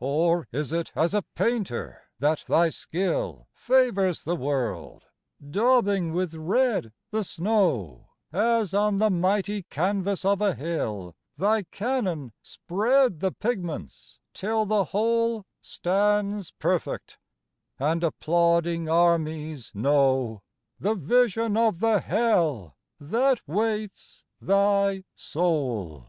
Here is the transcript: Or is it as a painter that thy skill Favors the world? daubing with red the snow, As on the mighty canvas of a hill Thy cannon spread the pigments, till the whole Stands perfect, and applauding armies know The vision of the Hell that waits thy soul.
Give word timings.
Or 0.00 0.48
is 0.50 0.72
it 0.72 0.90
as 0.96 1.14
a 1.14 1.22
painter 1.22 2.02
that 2.18 2.42
thy 2.48 2.68
skill 2.68 3.46
Favors 3.54 4.24
the 4.24 4.34
world? 4.34 5.04
daubing 5.40 6.12
with 6.12 6.34
red 6.34 6.92
the 7.12 7.22
snow, 7.22 8.08
As 8.32 8.74
on 8.74 8.98
the 8.98 9.08
mighty 9.08 9.62
canvas 9.62 10.24
of 10.24 10.40
a 10.40 10.56
hill 10.56 11.14
Thy 11.38 11.62
cannon 11.62 12.32
spread 12.42 13.20
the 13.20 13.30
pigments, 13.30 14.18
till 14.34 14.64
the 14.66 14.86
whole 14.86 15.46
Stands 15.60 16.50
perfect, 16.50 17.16
and 17.78 18.02
applauding 18.02 18.88
armies 18.88 19.70
know 19.76 20.42
The 20.80 20.94
vision 20.96 21.56
of 21.56 21.78
the 21.78 22.00
Hell 22.00 22.74
that 22.98 23.46
waits 23.46 24.24
thy 24.40 25.04
soul. 25.14 26.08